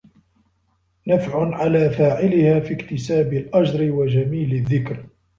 [1.07, 5.05] نَفْعٌ عَلَى فَاعِلِهَا فِي اكْتِسَابِ الْأَجْرِ وَجَمِيلِ الذِّكْرِ